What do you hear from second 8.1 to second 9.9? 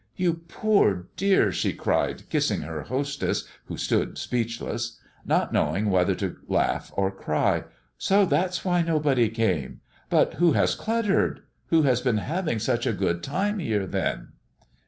that's why nobody came!